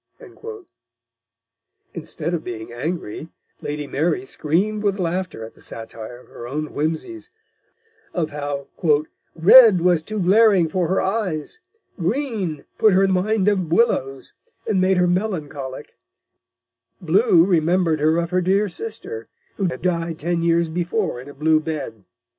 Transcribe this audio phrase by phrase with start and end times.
[1.93, 3.29] Instead of being angry,
[3.61, 7.29] Lady Mary screamed with laughter at the satire of her own whimsies,
[8.11, 8.67] of how
[9.35, 11.59] "Red was too glaring for her eyes;
[11.99, 14.33] Green put her in Mind of Willows,
[14.65, 15.93] and made her melancholic;
[16.99, 19.27] Blue remembered her of her dear Sister,
[19.57, 22.05] who had died ten Years before in a blue Bed."